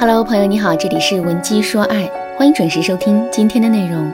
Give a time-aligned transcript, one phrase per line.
[0.00, 4.08] Hello，朋友你好，这里是文姬说爱，欢迎准时收听今天的内容。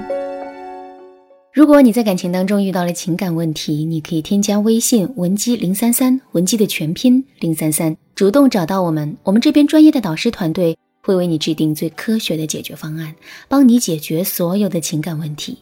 [1.53, 13.14] 如果你在感情当中遇到了情感问题，你可以添加微信文姬零三三，文姬的全拼零三三，主动找到我们，我们这边专业的导师团队会为你制定最科学的解决方案，
[13.46, 15.58] 帮你解决所有的情感问题。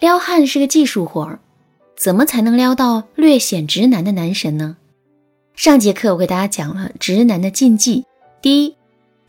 [0.00, 1.38] 撩汉是个技术活儿，
[1.96, 4.76] 怎么才能撩到略显直男的男神呢？
[5.54, 8.04] 上节课我给大家讲了直男的禁忌，
[8.42, 8.74] 第一。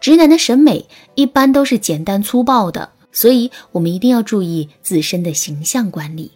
[0.02, 0.84] 直男的审美
[1.14, 6.32] 一般都是简单粗暴的，所以我们一定要注意自身的形象管理。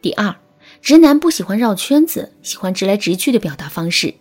[0.00, 0.34] 第二，
[0.80, 4.14] 直男不喜欢绕圈子，喜欢直来直去的表达方式。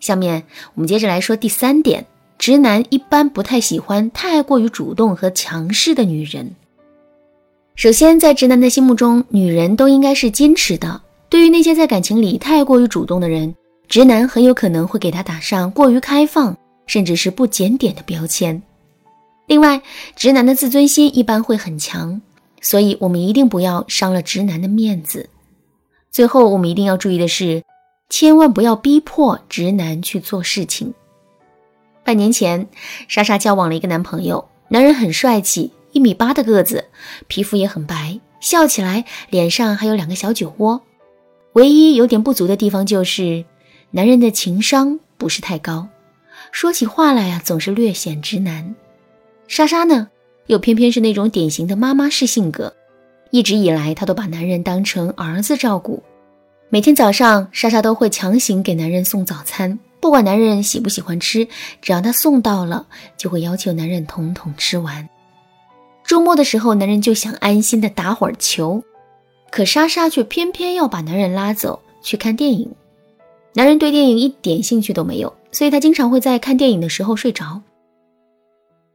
[0.00, 0.42] 下面
[0.74, 2.06] 我们接着来说第三点，
[2.38, 6.50] 直男一般不太喜欢太过于主动和强势的女人。
[7.74, 11.02] 首先，在直男的心目中，女人都应该是矜持的。
[11.28, 13.54] 对于那些在感情里太过于主动的人，
[13.86, 16.56] 直男很有可能会给他打上过于开放。
[16.86, 18.62] 甚至是不检点的标签。
[19.46, 19.82] 另外，
[20.16, 22.20] 直男的自尊心一般会很强，
[22.60, 25.28] 所以我们一定不要伤了直男的面子。
[26.10, 27.62] 最后，我们一定要注意的是，
[28.08, 30.94] 千万不要逼迫直男去做事情。
[32.04, 32.68] 半年前，
[33.08, 36.84] 莎莎交往了一个男朋友，男人很帅气，一米八的个子，
[37.28, 40.80] 皮肤也很白，笑起来脸上还有两个小酒窝。
[41.54, 43.44] 唯一有点不足的地方就是，
[43.90, 45.88] 男人的情商不是太高。
[46.54, 48.76] 说起话来呀，总是略显直男。
[49.48, 50.08] 莎莎呢，
[50.46, 52.72] 又偏偏是那种典型的妈妈式性格，
[53.30, 56.00] 一直以来她都把男人当成儿子照顾。
[56.68, 61.44] 每天早上，莎莎都会强行给男人送早餐，不管男人喜不喜欢吃，
[61.82, 65.08] 只要他送到了，就会要求男人统统吃完。
[66.06, 68.80] 周末的时候，男人就想安心的打会儿球，
[69.50, 72.70] 可莎莎却偏偏要把男人拉走去看电影。
[73.54, 75.32] 男人对电影一点兴趣都没有。
[75.52, 77.62] 所以他经常会在看电影的时候睡着。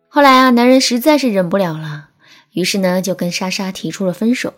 [0.10, 2.10] 后来啊，男人实在是忍不了了，
[2.52, 4.54] 于是呢，就跟莎莎提出了分手。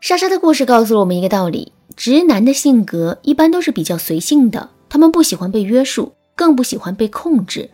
[0.00, 7.70] 莎莎的故事告诉了我们一个道理：直男的性格一般都是比较随性的，他们不喜欢被约束，更不喜欢被控制。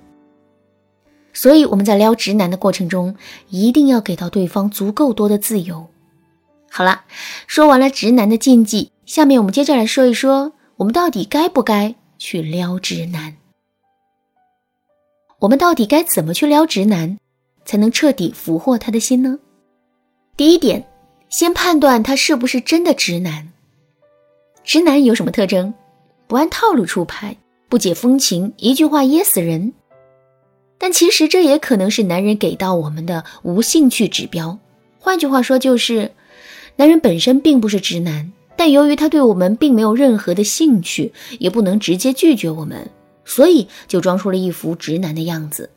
[1.33, 3.17] 所以我们在撩直男的过程中，
[3.49, 5.89] 一定要给到对方足够多的自由。
[6.71, 7.03] 好了，
[7.49, 11.95] 说完了直男的禁忌，下面我们接着来说一说，我们到底该不该？
[12.19, 13.37] 去撩直男，
[15.39, 17.17] 我们到底该怎么去撩直男，
[17.65, 19.39] 才能彻底俘获他的心呢？
[20.37, 20.85] 第一点，
[21.29, 23.53] 先判断他是不是真的直男。
[24.65, 25.73] 直男有什么特征？
[26.27, 27.37] 不按套路出牌，
[27.69, 29.73] 不解风情，一句话噎死人。
[30.79, 34.59] 但其实这也可能是男人给到我们的无兴趣指标。
[34.99, 36.11] 换句话说，就是
[36.75, 38.33] 男人本身并不是直男。
[38.63, 42.89] 但由于他对我们并没有任何的兴趣，也不能直接拒绝我们，
[43.25, 45.69] 所以就装出了一副直男的样子，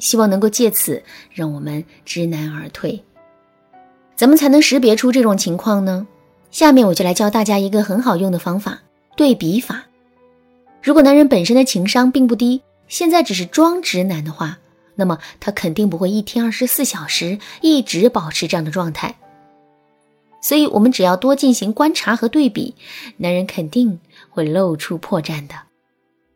[0.00, 1.00] 希望能够借此
[1.32, 3.00] 让我们知难而退。
[4.16, 6.04] 怎么才能识别出这种情况呢？
[6.50, 8.80] 下面我就来教大家一个很好用的方法——
[9.16, 9.84] 对比法。
[10.82, 14.58] 如果男人本身的情商并不低，现在只是装直男的话，
[14.96, 19.14] 那么他肯定不会一天二十四小时一直保持这样的状态。
[20.40, 22.74] 所以，我们只要多进行观察和对比，
[23.18, 25.54] 男人肯定会露出破绽的。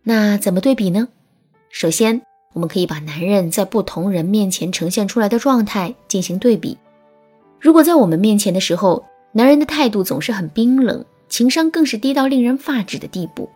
[0.02, 1.08] 那怎么对比呢？
[1.70, 2.20] 首先，
[2.52, 6.76] 我们可以把男人在不同人面前呈现出来的状态进行对比。
[7.58, 13.48] 如果在我们面前的时候，男人的态度总是很冰冷，情商更是低到令人发指的地步，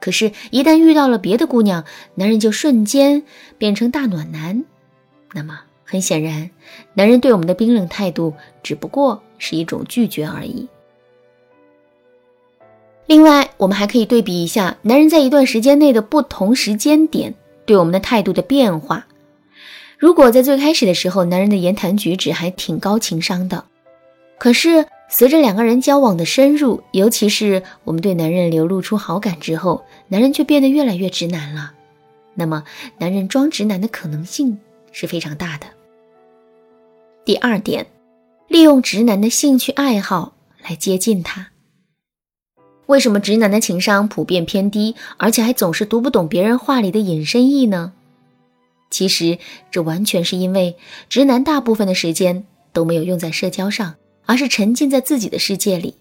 [0.00, 1.84] 可是，一旦遇到了别的姑娘，
[2.14, 3.24] 男人就瞬间
[3.58, 4.64] 变成大暖男，
[5.34, 5.60] 那么。
[5.90, 6.50] 很显然，
[6.92, 10.68] 男人对我们的冰冷态度只不过是一种拒绝而已。
[13.06, 17.34] 另外，我们还可以对比一下男人在一段时间内的不同时间点
[17.64, 19.06] 对我们的态度的变化。
[19.96, 23.64] 如果在最开始的时候，男人的言谈举止还挺高情商的，
[24.36, 31.72] 可是随着两个人交往的深入，尤其是我们对男人流露出好感之后，男人却变得越来越直男了。
[32.34, 32.62] 那么，
[32.98, 34.58] 男人装直男的可能性
[34.92, 35.66] 是非常大的。
[37.28, 37.86] 第二点，
[38.48, 40.32] 利用直男的兴趣爱好
[40.66, 41.48] 来接近他。
[42.86, 47.92] 为什么直男的情商普遍偏低，而且还总是读不懂别人话里的隐身意呢？
[48.88, 49.38] 其实
[49.70, 50.78] 这完全是因为
[51.10, 55.96] 直男大部分的时间都没有用在社交上，而是沉浸在自己的世界里。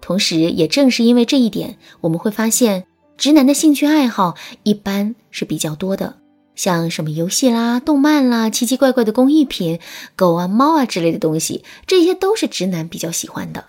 [0.00, 6.18] 同时，也正是因为这一点，我们会发现直男的兴趣爱好一般是比较多的。
[6.56, 9.78] 像什么游戏啦、动漫啦、奇奇怪怪的工艺品、
[10.16, 13.66] 狗啊、猫啊之类的东西，这些都是直男比较喜欢的。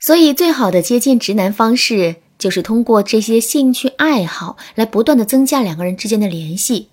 [0.00, 6.88] 所以，最好的接近直男方式就是通过这些兴趣爱好来不断的增加两个人之间的联系。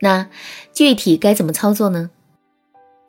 [0.00, 0.28] 那
[0.72, 2.10] 具体该怎么操作呢？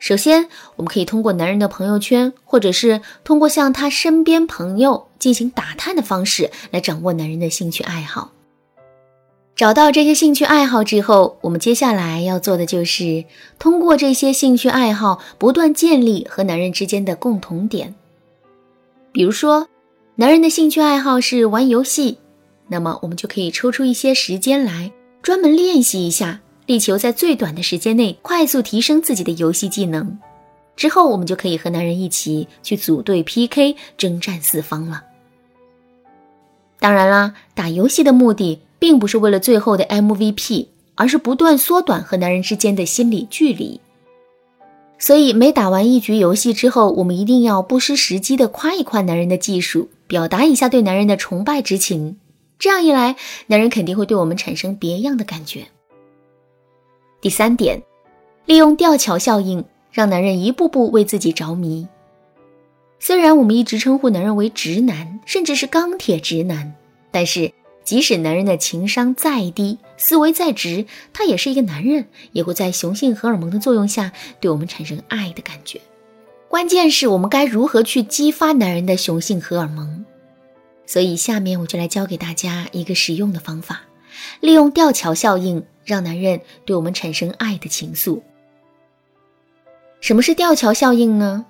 [0.00, 8.33] 首先，我们可以通过男人的朋友圈，或者是通过向他身边朋友进行打探的方式来掌握男人的兴趣爱好。
[9.56, 13.24] 找到这些兴趣爱好之后，我们接下来要做的就是
[13.56, 17.94] 通过这些兴趣爱好不断建立和男人之间的共同点。
[19.12, 19.68] 比如说，
[20.16, 22.18] 男人的兴趣爱好是玩游戏，
[22.66, 24.90] 那么我们就可以抽出一些时间来
[25.22, 30.18] 专门练习一下，力求在最短的时间内快速提升自己的游戏技能。
[30.74, 35.04] 之后，我们就可以和男人一起去组队 PK，征战四方了。
[36.80, 38.58] 当然啦，打游戏的目的。
[38.84, 43.80] 并不是为了最后的 MVP，而是不断缩短和男人之间的心理距离。
[44.98, 52.18] 所以每打完一局游戏之后，我们一定要不失时机的夸一夸男人的技术，表达一下对男人的崇拜之情。
[52.58, 53.16] 这样一来，
[53.46, 55.64] 男人肯定会对我们产生别样的感觉。
[57.22, 57.82] 第三点，
[58.44, 61.88] 利用吊桥效应，让男人一步步为自己着迷。
[63.00, 66.74] 虽然我们一直称呼男人为直男，甚至是钢铁直男，
[67.10, 67.50] 但是。
[67.84, 74.10] 即使男人的情商再低，思维再直，他也是一个男人，也会在雄性荷尔蒙的作用下
[74.40, 75.80] 对我们产生爱的感觉。
[76.48, 80.04] 关键是我们该如何去激发男人的雄性荷尔蒙？
[80.86, 83.82] 所以下面我就来教给大家一个实用的方法，
[84.40, 88.20] 利用吊桥效应，让男人对我们产生爱的情愫。
[90.00, 91.44] 什么是吊桥效应呢？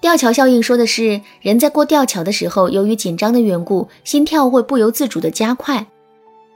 [0.00, 5.86] 吊桥效应说的是，人在过吊桥的时候，由于紧张的缘故，心跳会不由自主的加快。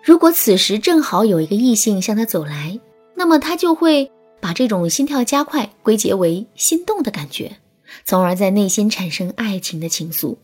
[0.02, 2.78] 如果此时正好有一个异性向他走来，
[3.14, 4.10] 那么他就会
[4.40, 7.56] 把这种心跳加快归结为心动的感觉，
[8.04, 10.36] 从而在内心产生爱情的情愫。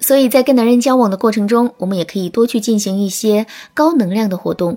[0.00, 4.76] 所以在跟男人交往的过程中，我们也可以多去进行一些高能量的活动，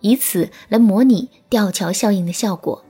[0.00, 2.84] 以此来模拟吊桥效应的效果。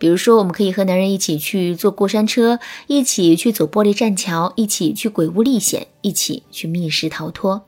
[0.00, 7.66] 比如说，我们可以和男人一起去坐过山车，一起去走玻璃栈桥，一起去鬼屋历险，一起去密室逃脱。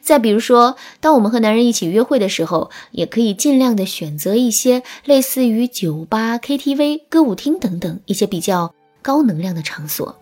[0.00, 10.16] 再比如说，当我们和男人一起约会的时候，也可以尽量的选择一些类似于酒吧、KTV、歌舞厅等等一些比较高能量的场所。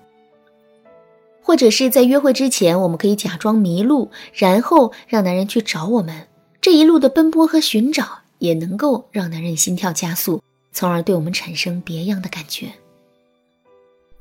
[1.41, 6.27] 或者是在约会之前，我们可以假装迷路，然后让男人去找我们。
[6.61, 10.43] 这一路的奔波和寻找，也能够让男人心跳加速。
[10.73, 12.73] 从而对我们产生别样的感觉。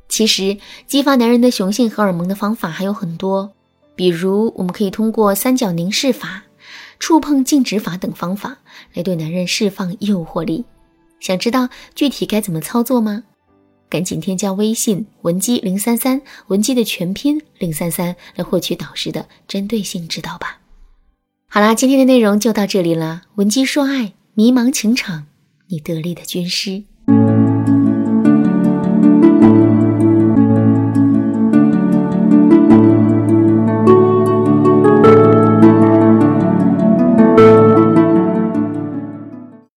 [0.07, 0.57] 其实，
[0.87, 3.53] 激发男人的雄性荷尔蒙的方法还有很多，
[3.95, 6.43] 比如我们可以通过三角凝视法、
[6.99, 8.57] 触碰静止法等方法
[8.93, 10.65] 来对男人释放诱惑力。
[11.19, 13.23] 想知道具体该怎么操作吗？
[13.89, 20.59] 赶紧添加微信文姬零三三，文姬的全拼零三三，来获取导师的针对性指导吧。
[21.47, 23.23] 好啦，今天的内容就到这里了。
[23.35, 25.25] 文姬说爱，迷茫情场。
[25.71, 26.83] 你得力的军师。